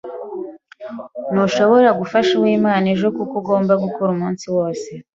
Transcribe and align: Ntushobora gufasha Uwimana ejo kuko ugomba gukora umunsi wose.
Ntushobora 1.31 1.89
gufasha 1.99 2.31
Uwimana 2.39 2.85
ejo 2.93 3.07
kuko 3.17 3.33
ugomba 3.41 3.73
gukora 3.83 4.09
umunsi 4.13 4.45
wose. 4.55 4.89